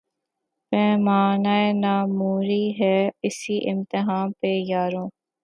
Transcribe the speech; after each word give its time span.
پیمان 0.71 1.45
ء 1.57 1.79
ناموری 1.81 2.65
ہے، 2.79 2.97
اسی 3.27 3.55
امتحاں 3.71 4.25
پہ 4.39 4.51
یارو 4.71 5.05